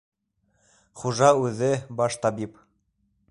[1.01, 2.57] Хужа үҙе- баш табип.